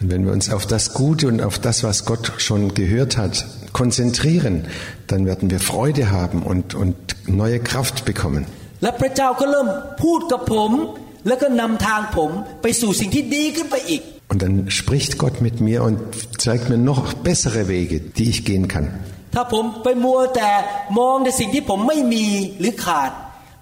[0.00, 3.34] Und wenn wir uns auf das Gute und auf das, was Gott schon gehört hat,
[3.80, 4.54] konzentrieren,
[5.10, 6.96] dann werden wir Freude haben und, und
[7.42, 8.42] neue Kraft bekommen.
[8.82, 9.68] และพระเจ้าก็เริ่ม
[10.02, 10.70] พูดกับผม
[11.28, 12.30] แล้วก็นำทางผม
[12.62, 15.98] ไปสู่สิ่งที่ดีขึ้นไปอีก Und dann spricht Gott mit mir und
[16.38, 18.86] zeigt mir noch bessere Wege, die ich gehen kann.
[19.34, 20.50] ถ้าผมไปมัวแต่
[20.98, 22.26] มองในสิ่งที่ผมไม่มี
[22.60, 23.10] หรือขาด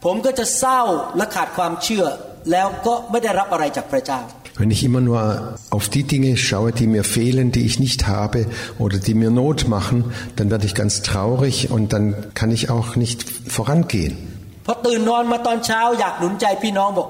[0.04, 0.80] ผมก็จะเศร้า
[1.16, 2.04] และขาดความเชื่อ
[2.50, 4.20] แล้วก็ไม่ได้รับอะไรจากพระเจ้า
[4.60, 5.20] Wenn ich immer nur
[5.76, 8.40] auf die Dinge schaue, die mir fehlen, die ich nicht habe
[8.78, 9.98] oder die mir Not machen,
[10.36, 12.04] dann werde ich ganz traurig und dann
[12.34, 13.18] kann ich auch nicht
[13.56, 14.14] vorangehen.
[14.66, 17.08] พอตื่นนอนมาตอนเช้าอยากหนุนใจพี่น้องบอก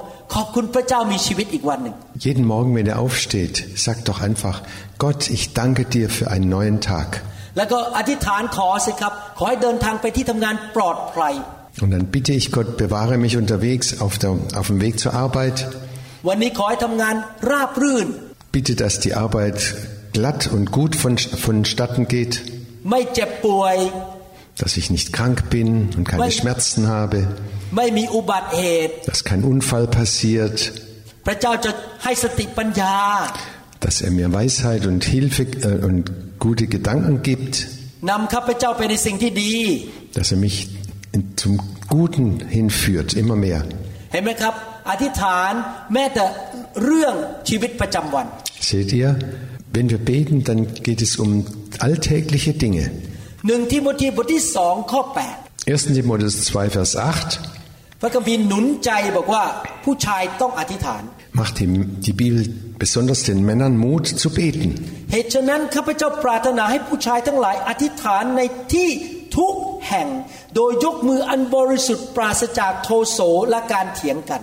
[2.20, 4.62] jeden Morgen, wenn er aufsteht, sagt doch einfach,
[4.98, 7.22] Gott, ich danke dir für einen neuen Tag.
[11.82, 15.68] Und dann bitte ich Gott, bewahre mich unterwegs auf, der, auf dem Weg zur Arbeit.
[18.52, 19.76] Bitte, dass die Arbeit
[20.14, 22.42] glatt und gut von, vonstatten geht.
[24.58, 27.28] Dass ich nicht krank bin und keine Schmerzen habe
[27.77, 30.57] ไม่มีอุบัติเหตุ dass kein Unfall passiert,
[31.27, 31.71] พระเจ้าจะ
[32.05, 32.95] ให้สติปัญญา
[33.85, 36.03] dass er mir Weisheit und Hilfe äh, und
[36.45, 37.55] gute Gedanken gibt,
[38.11, 39.55] นำข้าพเจ้าไปในสิ่งที่ดี
[40.17, 40.57] dass er mich
[41.17, 41.53] in, zum
[41.95, 42.27] Guten
[42.59, 43.61] hinführt, immer mehr.
[44.13, 44.55] เห็นไหมครับ
[44.91, 45.53] อธิษฐาน
[45.93, 46.25] แม้แต่
[46.85, 47.15] เรื่อง
[47.49, 48.27] ชีวิตประจำวัน
[48.71, 49.09] Seht ihr,
[49.77, 51.31] wenn wir beten, dann geht es um
[51.87, 52.85] alltägliche Dinge.
[53.49, 55.03] หนึ่งทิโมธีบทที่สองข้อ
[55.67, 55.97] 1.
[55.97, 57.56] Timotheus 2, Vers 8
[57.97, 59.45] 8 พระคัมภีร์หนุนใจบอกว่า
[59.85, 61.69] ผู้ชายต้องอธิษฐาน macht die,
[62.07, 62.43] die Bibel
[62.79, 64.69] besonders den Männern Mut zu beten.
[65.13, 68.41] เหตุฉะนั้นข้าพเจ้าปรารถนาให้ผู้ชายทั้งหลายอธิษฐานใน
[68.75, 68.91] ที่
[69.37, 69.55] ทุก
[69.89, 70.09] แห่ง
[70.55, 73.19] โดยยกมืออันบริสุทธิ์ปราศจากโทโส
[73.51, 74.43] และการเถียงกัน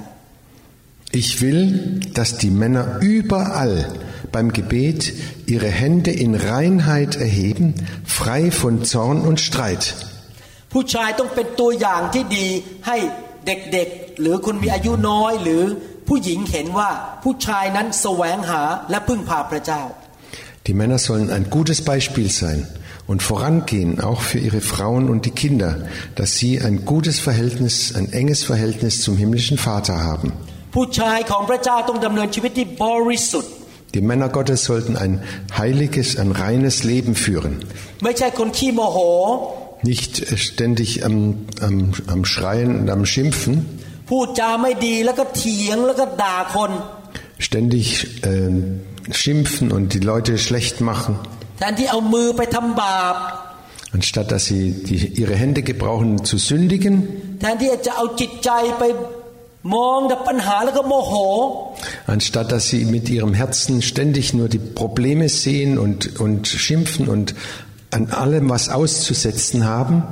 [1.21, 1.63] Ich will,
[2.17, 2.84] dass die Männer
[3.15, 3.75] überall
[4.34, 5.01] beim Gebet
[5.53, 7.67] ihre Hände in Reinheit erheben,
[8.05, 9.84] frei von Zorn und Streit.
[10.73, 12.47] ผู้ชายต้องเป็นตัวอย่างที่ดี
[12.88, 12.97] ให้
[13.45, 15.63] เด็กๆ หรือคนมีอายุน้อย หรือ
[16.08, 16.89] ผู้หญิงเห็นว่า
[17.23, 19.84] ผู้ชายนั้นแสวงหาและพึ่งพาพระเจ้า
[20.67, 22.60] Die Männer sollen ein gutes Beispiel sein
[23.12, 25.71] und vorangehen, auch für ihre Frauen und die Kinder,
[26.19, 30.29] dass sie ein gutes Verhältnis, ein enges Verhältnis zum himmlischen Vater haben.
[30.75, 33.51] ผู้ชายของพระเจ้าต้องดำเนินชีวิตที่บริสุทธิ์
[33.95, 35.13] Die Männer Gottes sollten ein
[35.58, 37.53] heiliges, ein reines Leben führen.
[39.84, 41.17] ไม่ใช่คนขี้โมโห Nicht ständig am,
[41.67, 41.75] am,
[42.13, 43.53] am Schreien und am Schimpfen,
[44.10, 46.71] พูดจาไม่ดีแล้วก็เถียงแล้วก็ด่าคน
[47.47, 47.86] ständig
[48.29, 48.51] äh,
[49.19, 51.13] schimpfen und die Leute schlecht machen,
[51.60, 53.15] แทนที่เอามือไปทำบาป
[53.97, 56.95] anstatt dass sie die, ihre Hände gebrauchen zu sündigen,
[57.39, 58.84] แทนที่จะเอาจิตใจไป
[59.73, 61.13] มองแต่ปัญหาแล้วก็โมโห
[62.15, 67.27] anstatt dass sie mit ihrem Herzen ständig nur die Probleme sehen und, und schimpfen und
[67.94, 70.02] an allem was auszusetzen haben,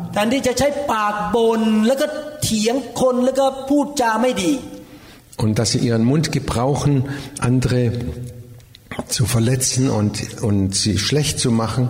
[5.38, 7.08] und dass sie ihren Mund gebrauchen,
[7.40, 7.92] andere
[9.08, 11.88] zu verletzen und, und sie schlecht zu machen,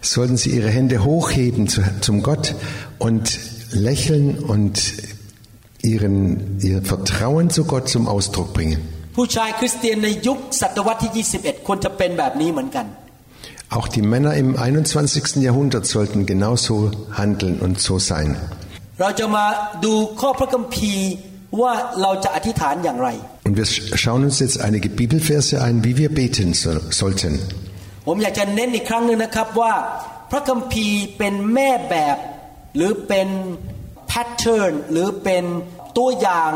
[0.00, 1.68] sollten sie ihre Hände hochheben
[2.00, 2.54] zum Gott
[2.98, 3.38] und
[3.72, 4.80] lächeln und
[5.81, 8.79] ihren, ihr Vertrauen zu Gott zum Ausdruck bringen.
[9.15, 12.85] ผู้ชายคริสเตียนในยุคศตวรรษที่ 21 ควรจะเป็นแบบนี้เหมือนกัน
[13.75, 15.43] Auch die Männer im 21.
[15.47, 18.29] Jahrhundert sollten genauso handeln und so sein.
[19.01, 19.45] เราจะมา
[19.85, 21.07] ดูข้อพระคัมภีร์
[21.61, 23.09] ว่าเราจะอธิษฐานอย่างไร
[23.47, 23.67] Und wir
[24.01, 27.33] schauen uns jetzt einige Bibelverse ein, wie wir beten so, sollten.
[28.07, 29.73] ผมอยากจะเน้นอีกครั้งหนึ่งนะครับว่า
[30.31, 32.17] พระคัมภีร์เป็นแม่แบบ
[32.75, 33.27] หรือเป็น
[34.10, 35.44] แพทเทิร์นหรือเป็น
[35.98, 36.52] ตัวอย่าง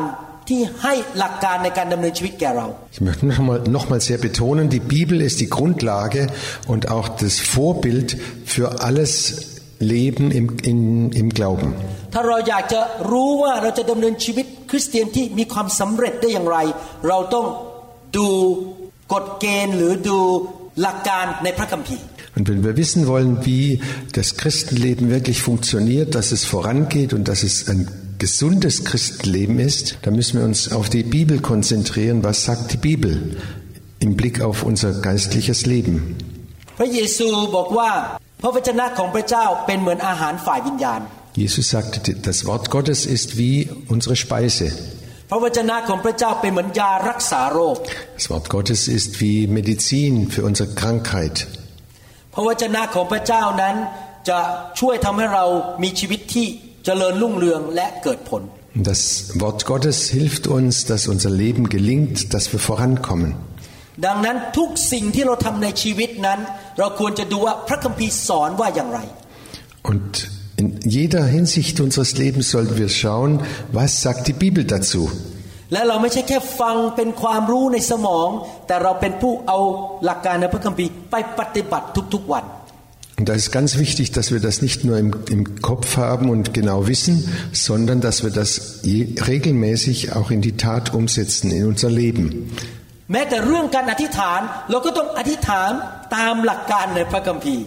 [0.49, 6.23] ที่ให้หลักการในการดำเนินชีวิตแก่เรา Ich möchte nochmal noch mal sehr betonen, die Bibel ist die Grundlage
[6.73, 8.09] und auch das Vorbild
[8.55, 9.11] für alles
[9.95, 10.79] Leben im, in,
[11.21, 11.69] im Glauben.
[12.15, 16.59] ถ้าเราอยากจะรู้ว่าเราจะดำเนินชีวิตคริสเตียนที่มีความสำเร็จได้อย่างไร
[17.09, 17.47] เราต้อง
[18.17, 18.29] ดู
[19.13, 20.19] กฎเกณฑ์หรือดู
[20.81, 22.05] หลักการในพระคัมภีร์
[22.36, 23.82] Und wenn wir wissen wollen, wie
[24.14, 27.88] das Christenleben wirklich funktioniert, dass es vorangeht und dass es ein
[28.20, 32.24] gesundes Christenleben ist, dann müssen wir uns auf die Bibel konzentrieren.
[32.24, 33.38] Was sagt die Bibel
[34.00, 36.16] im Blick auf unser geistliches Leben?
[36.78, 37.92] พระเยซูบอกว่า
[38.42, 41.02] พระวจนะของพระเจ้าเป็นเหมือนอาหารฝ่ายวิญญาณ
[41.44, 41.98] Jesus sagte,
[42.30, 43.56] das Wort Gottes ist wie
[43.94, 44.68] unsere Speise.
[45.30, 47.78] พระวจนะของพระเจ้าเป็นเหมือนยารักษาโรค
[48.18, 51.36] Das Wort Gottes ist wie Medizin für unsere Krankheit.
[52.34, 53.76] พระวจนะของพระเจ้านั้น
[54.30, 54.40] จะ
[54.80, 55.46] ช่วยทำให้เรา
[55.84, 56.48] มีชีวิตที่
[56.86, 58.44] เจริญรุ่งเรืองและเกิดผล
[58.76, 59.02] Und Das
[59.44, 63.32] Wort Gottes hilft uns, dass unser Leben gelingt, dass wir vorankommen.
[64.06, 66.40] ดังนั้นทุกสิ่งที่เราทำในชีวิตนั้น
[66.80, 69.00] เราควรจะดูว่าพระคัมภีร์สอนว่าอย่างไร
[69.92, 70.12] Und
[70.62, 70.68] in
[70.98, 73.32] jeder Hinsicht unseres Lebens sollten wir schauen,
[73.80, 75.04] was sagt die Bibel dazu.
[75.72, 78.30] และเราไม่ใช่แค่ฟังเป็นความรู้ในสมอง
[78.68, 79.60] แต่เราเป็นผู้เอา
[80.04, 82.46] หลักการในพระคัมภีร์ไปปฏิบัติทุกๆวัน
[83.20, 86.54] Und da ist ganz wichtig, dass wir das nicht nur im, im Kopf haben und
[86.54, 87.16] genau wissen,
[87.52, 92.26] sondern dass wir das je, regelmäßig auch in die Tat umsetzen, in unser Leben.
[93.12, 95.72] แม้แต่เรื่องการอธิษฐาน เราก็ต้องอธิษฐาน
[96.16, 97.66] ตามหลักการในพระคัมภีร์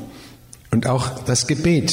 [0.74, 1.88] Und auch das Gebet,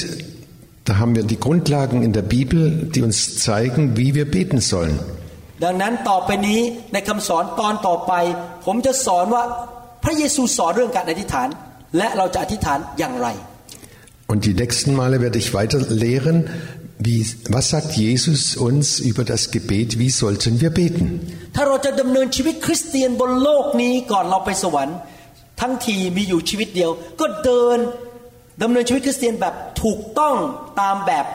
[0.87, 2.59] da haben wir die Grundlagen in der Bibel,
[2.93, 4.97] die uns zeigen, wie wir beten sollen.
[5.62, 6.60] ดังนั้นต่อไปนี้
[6.92, 8.12] ในคำสอนตอนต่อไป
[8.64, 9.44] ผมจะสอนว่า
[10.04, 11.48] พระเยซูสอนเรื่องการอธิษฐาน
[11.98, 13.28] และเราจะอธิษฐานอย่างไร
[14.32, 16.36] Und die nächsten Male werde ich weiter lehren,
[16.98, 21.06] wie, was sagt Jesus uns über das Gebet, wie sollten wir beten.
[21.56, 24.98] ถ้าเราจะดำเนินชีวิตคริสเตียนบนโลกนี้ก่อนเราไปสวรรค์
[25.60, 26.90] ทั้งทีมีอยู่ชีวิตเดียว
[27.20, 27.78] ก็เดิน
[28.62, 30.36] ดำเนินชีวิตคริสเตียนแบบถูกต้อง
[30.80, 31.26] ตามแบบ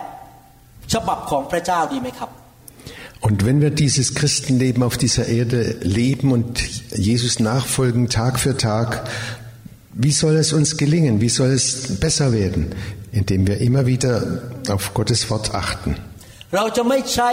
[0.93, 2.29] ฉบับของพระเจ้าดีไหมครับ
[3.20, 6.60] Und wenn wir dieses Christenleben auf dieser Erde leben und
[6.94, 9.08] Jesus nachfolgen Tag für Tag,
[9.94, 11.20] wie soll es uns gelingen?
[11.20, 12.74] Wie soll es besser werden?
[13.12, 15.96] Indem wir immer wieder auf Gottes Wort achten.
[16.56, 17.30] เราจะไม่ใช้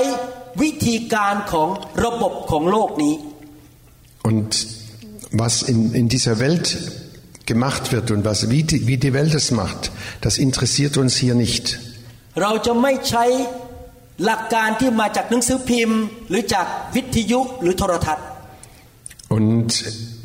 [0.61, 1.67] วิธีการของ
[2.05, 3.15] ระบบของโลกนี้
[4.29, 4.49] Und
[5.31, 6.65] was in, in dieser Welt
[7.45, 9.91] gemacht wird und was, wie, die, wie die Welt es macht,
[10.21, 11.65] das interessiert uns hier nicht.
[12.41, 13.25] เราจะไม่ใช้
[14.24, 18.26] หลักการที่มาจากหนังสือพิมพ์ หรือจากวิทยุหรือโทรทัศน์
[19.36, 19.70] Und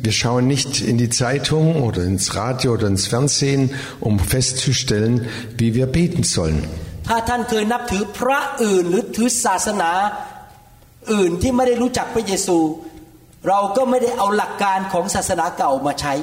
[0.06, 3.62] wir schauen nicht in die Zeitung oder ins Radio oder ins Fernsehen,
[4.00, 5.26] um festzustellen,
[5.58, 6.60] wie wir beten sollen.
[7.08, 9.92] ถ้าท่านเคยนับถือพระอื่นหรือถือศาสนา
[11.14, 12.58] อื่นที่ไม่ได้รู้จักพระเยซู
[13.48, 16.14] เราก็ไม่ได้เอาหลักการของศาสนาเก่ามาใช้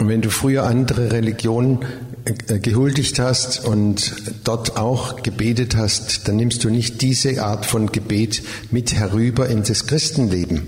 [0.00, 1.78] Und wenn du früher andere Religionen
[2.24, 7.92] äh, gehuldigt hast und dort auch gebetet hast, dann nimmst du nicht diese Art von
[7.92, 10.58] Gebet mit herüber in das Christenleben.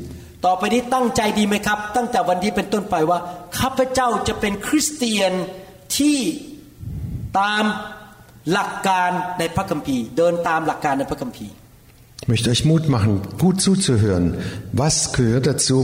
[0.47, 3.19] ต่อไปนี้ตั้งใจดีไหมครับ ตั้งแต่วันนี้เป็นต้นไปว่า
[3.59, 5.33] ข้าพเจ้าจะเป็นคริสเตียน
[5.97, 6.19] ที่
[7.39, 7.65] ตาม
[8.53, 11.55] หลักการในพระคัมภีร์ เดินตามหลักการในพระคัมภีร์
[12.23, 14.27] Ich möchte euch Mut machen, gut zuzuhören.
[14.73, 15.77] Was gehört dazu?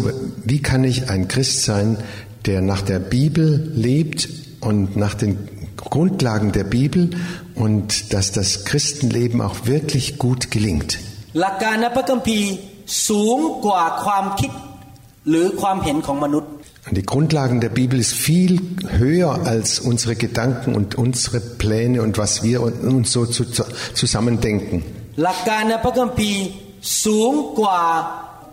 [0.45, 1.97] Wie kann ich ein Christ sein,
[2.47, 4.29] der nach der Bibel lebt
[4.61, 5.33] und nach den
[5.77, 7.11] Grundlagen der Bibel
[7.55, 10.99] und dass das Christenleben auch wirklich gut gelingt?
[11.41, 12.49] หลักการในพระคัมภีร์
[13.09, 14.51] สูงกว่าความคิด
[15.29, 16.51] หรือความเห็นของมนุษย์
[16.87, 18.61] Und Die Grundlagen der Bibel ist viel
[19.03, 23.43] höher als unsere Gedanken und unsere Pläne und was wir uns so zu,
[24.01, 24.77] zusammendenken.
[25.23, 26.41] หลักการในพระคัมภีร์
[27.05, 27.81] สูงกว่า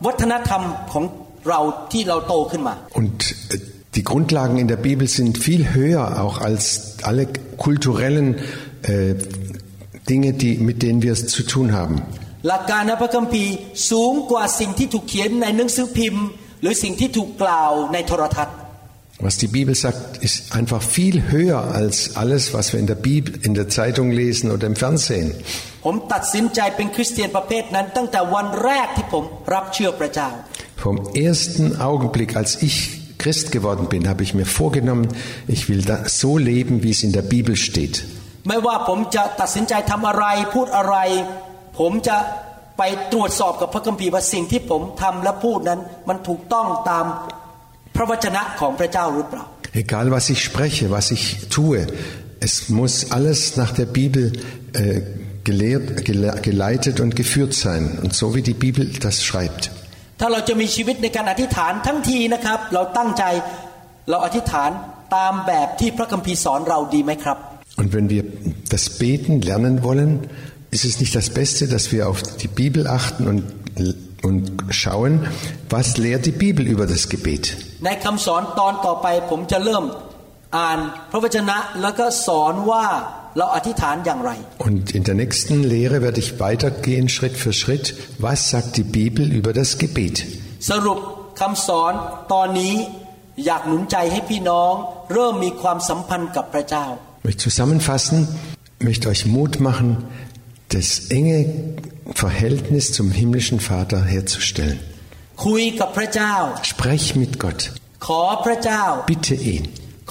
[0.06, 1.06] วัฒนธรรมของ
[1.50, 1.60] เรา
[1.92, 3.18] ที่เราโตขึ้นมา Und
[3.54, 3.60] äh,
[3.96, 7.28] die Grundlagen in der Bibel sind viel höher auch als alle
[7.58, 8.36] kulturellen
[8.84, 9.16] äh,
[10.10, 11.98] Dinge, die, mit denen wir es zu tun haben.
[12.50, 13.54] หลักการในพระคัมภีร์
[13.92, 16.26] สูงกว่าสิ่งที่ถูกเขียนในหนังสือพิมพ์
[16.62, 18.56] หรือสิ่งที่ถูกกล่าวในโทรทัศน์
[19.26, 23.32] Was die Bibel sagt, ist einfach viel höher als alles, was wir in der Bibel,
[23.48, 25.28] in der Zeitung lesen oder im Fernsehen.
[25.86, 29.24] ผมตัดสินใจเป็นคริสเตียนประเภทนั้น ตั้งแต่วันแรกที่ผม
[29.54, 30.30] รับเชื่อพระเจ้า
[30.84, 32.76] Vom ersten Augenblick, als ich
[33.22, 35.08] Christ geworden bin, habe ich mir vorgenommen,
[35.48, 37.96] ich will da so leben, wie es in der Bibel steht.
[38.48, 40.26] ไม่ว่าผมจะตัดสินใจทำอะไร
[40.56, 40.96] พูดอะไร
[41.80, 42.18] ผมจะ
[42.78, 47.06] ไปตรวจสอบกับพระคัมภีร์ว่าสิ่งที่ผมทำและพูดนั้น มันถูกต้องตาม
[47.96, 49.46] พระวจนะของพระเจ้าหรือเปล่า
[49.84, 51.24] Egal was ich spreche, was ich
[51.56, 51.82] tue,
[52.48, 54.24] es muss alles nach der Bibel
[54.74, 55.02] äh,
[55.44, 58.00] gelehrt, gele geleitet und geführt sein.
[58.02, 59.72] Und so wie die Bibel das schreibt.
[60.21, 63.25] ถ้าเราจะมีชีวิตในการอธิษฐานทั้งทีนะครับ เราตั้งใจ
[64.11, 64.71] เราอธิษฐาน
[65.17, 67.39] ตามแบบที่พระคัมภีร์สอนเราดีไหมครับ
[67.81, 68.25] Und wenn wir
[68.75, 70.11] das Beten lernen wollen,
[70.77, 73.43] ist es nicht das Beste, dass wir auf die Bibel achten und,
[74.29, 75.13] und schauen,
[75.69, 77.45] was lehrt die Bibel über das Gebet.
[77.85, 79.85] ในคำสอนตอนต่อไปผมจะเริ่ม
[80.57, 80.79] อ่าน
[81.11, 82.87] พระวจนะแล้วก็สอนว่า
[83.38, 84.32] เราอธิษฐานอย่างไร
[84.68, 87.86] Und in der nächsten Lehre werde ich weitergehen, Schritt für Schritt,
[88.26, 90.16] was sagt die Bibel über das Gebet.
[90.70, 91.00] สรุป
[91.40, 91.94] คำสอน
[92.34, 92.76] ตอนนี้
[93.46, 94.74] อยากหนุนใจให้พี่น้อง
[95.14, 96.86] เริ่มมีความสัมพันธ์กับพระเจ้า
[97.20, 98.18] Ich möchte zusammenfassen,
[98.90, 99.90] möchte euch Mut machen,
[100.76, 101.40] das enge
[102.24, 104.80] Verhältnis zum himmlischen Vater herzustellen.
[105.46, 106.34] คุยกับพระเจ้า
[106.72, 107.62] Sprech mit Gott,
[108.08, 109.64] ขอพระเจ้า bitte ihn,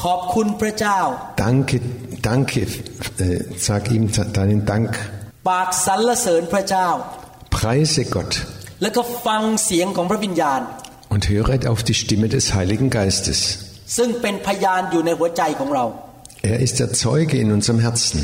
[0.03, 0.99] ขอบคุณพระเจ้า
[1.45, 1.77] danke,
[2.31, 2.61] danke,
[3.25, 4.05] äh, sag ihm
[4.39, 4.91] deinen Dank,
[5.49, 6.89] ปากสรรเสริญพระเจ้า
[7.57, 8.33] preise Gott
[8.83, 10.61] แล้วก็ฟังเสียงของพระวิญญาณ
[11.15, 13.39] und höre auf die Stimme des Heiligen Geistes.
[13.97, 15.85] ซึ่งเป็นพยานอยู่ในหัวใจของเรา
[16.53, 18.19] Er ist der Zeuge in unserem Herzen.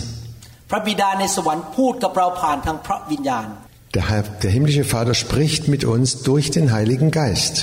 [0.70, 3.48] พระบิดาในสวรรค์พูดกับเราผ่านทางพระวิญญาณ
[3.96, 7.54] Der, Herr- der himmlische Vater spricht mit uns durch den Heiligen Geist.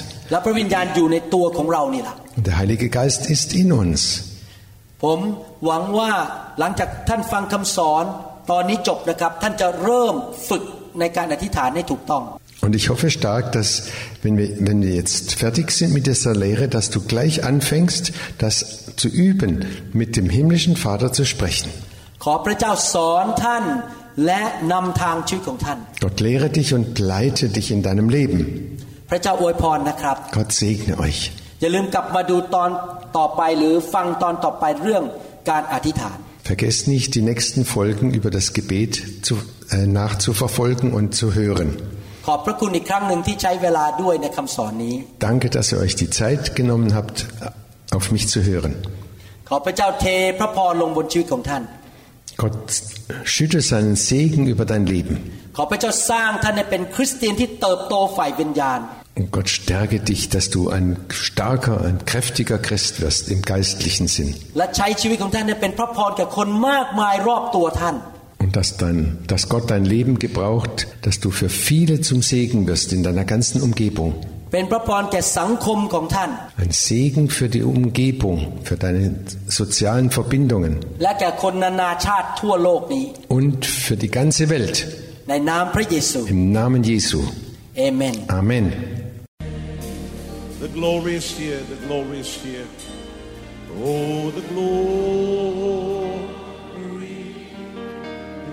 [2.38, 4.01] และพระวิญญาณอยู่ในตัวของเรานี่แหละ Und der Heilige Geist ist in uns.
[5.03, 5.19] ผม
[5.65, 6.12] หวังว่า
[6.60, 8.03] หลังจากท่านฟังคำสอน
[8.51, 10.15] ตอนนี้จบนะครับ ท่านจะเริ่ม
[10.49, 10.63] ฝึก
[10.99, 12.23] ในการอธิษฐานให้ถูกต้อง
[12.65, 13.69] Und ich hoffe stark, dass
[14.23, 18.03] wenn wir, wenn wir jetzt fertig sind mit dieser Lehre, dass du gleich anfängst,
[18.43, 18.56] das
[19.01, 19.53] zu üben,
[20.01, 21.69] mit dem himmlischen Vater zu sprechen.
[22.23, 23.63] ขอพระเจ้าสอนท่าน
[24.25, 28.39] และนำทางชีวิตของท่าน Gott lehre dich und leite dich in deinem Leben.
[29.10, 31.21] พระเจ้าอวยพรนะครับ Gott segne euch.
[31.62, 32.69] อย่าลืมกลับมาดูตอน
[33.17, 35.03] ต่อไปหรือฟังตอนต่อไปเรื่อง
[35.49, 36.17] การอธิษฐาน
[36.51, 38.93] Vergesst nicht, die nächsten Folgen über das Gebet
[39.27, 39.34] zu,
[39.71, 41.69] äh, nachzuverfolgen und zu hören.
[42.27, 44.95] ขอบพระคุณอีกครั้งหนึ่งที่ใช้เวลาด้วยในคำสอนนี้
[45.27, 47.17] Danke, dass ihr euch die Zeit genommen habt,
[47.97, 48.73] auf mich zu hören.
[49.49, 50.06] ขอพระเจ้าเท
[50.39, 51.63] พระพรลงบนชีวิตของท่าน
[52.41, 52.56] Gott
[53.34, 55.15] schütte seinen Segen über dein Leben.
[55.58, 58.79] ขอพระเจ้าสร้างท่านให้เป็นคริสเตียนที่เติบโตฝ่ายวิญญาณ
[59.18, 64.37] und Gott stärke dich, dass du ein starker, ein kräftiger Christ wirst im geistlichen Sinn.
[68.38, 72.92] Und dass, dein, dass Gott dein Leben gebraucht, dass du für viele zum Segen wirst
[72.92, 74.14] in deiner ganzen Umgebung.
[76.57, 79.16] Ein Segen für die Umgebung, für deine
[79.48, 80.78] sozialen Verbindungen.
[83.26, 84.87] Und für die ganze Welt.
[86.20, 87.24] Im Namen Jesu.
[87.76, 88.16] Amen.
[88.28, 89.08] Amen.
[90.68, 92.38] The glory is the glory is.
[93.83, 94.98] Oh, the glory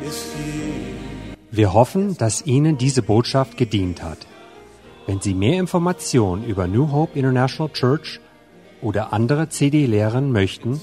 [0.02, 0.96] is here.
[1.52, 4.20] Wir hoffen, dass Ihnen diese Botschaft gedient hat.
[5.08, 8.20] Wenn Sie mehr Informationen über New Hope International Church
[8.82, 10.80] oder andere CD-Lehren möchten,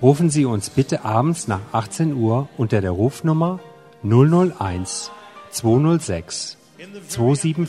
[0.00, 3.60] rufen Sie uns bitte abends nach 18 Uhr unter der Rufnummer
[4.02, 5.10] 001
[5.50, 6.56] 206
[7.08, 7.68] 275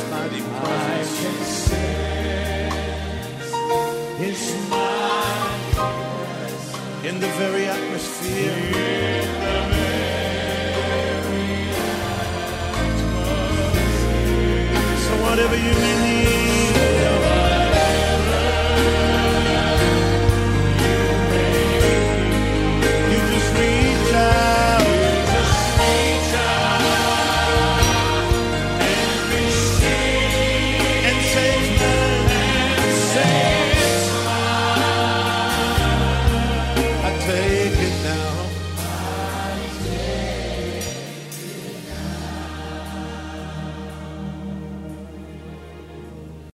[7.11, 8.55] in the very atmosphere.
[15.03, 16.70] So whatever you may need.